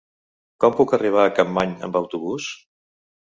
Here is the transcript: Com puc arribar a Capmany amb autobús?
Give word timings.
Com 0.63 0.73
puc 0.77 0.93
arribar 0.97 1.25
a 1.25 1.33
Capmany 1.39 1.75
amb 1.89 1.99
autobús? 2.01 2.49